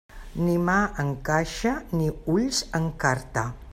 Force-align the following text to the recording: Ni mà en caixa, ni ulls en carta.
Ni 0.45 0.53
mà 0.69 0.77
en 1.03 1.11
caixa, 1.29 1.73
ni 2.01 2.09
ulls 2.37 2.63
en 2.81 2.89
carta. 3.05 3.45